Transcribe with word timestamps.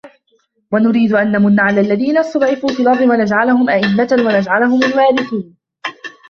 وَنُريدُ 0.71 1.13
أَن 1.13 1.31
نَمُنَّ 1.31 1.59
عَلَى 1.59 1.81
الَّذينَ 1.81 2.17
استُضعِفوا 2.17 2.69
فِي 2.69 2.79
الأَرضِ 2.83 3.01
وَنَجعَلَهُم 3.01 3.69
أَئِمَّةً 3.69 4.09
وَنَجعَلَهُمُ 4.11 4.83
الوارِثينَ 4.83 5.57